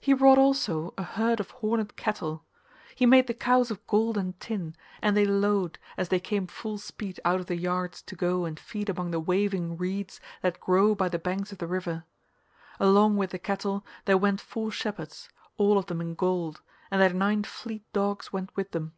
[0.00, 2.44] He wrought also a herd of horned cattle.
[2.96, 6.78] He made the cows of gold and tin, and they lowed as they came full
[6.78, 10.96] speed out of the yards to go and feed among the waving reeds that grow
[10.96, 12.02] by the banks of the river.
[12.80, 15.28] Along with the cattle there went four shepherds,
[15.58, 16.60] all of them in gold,
[16.90, 18.94] and their nine fleet dogs went with them.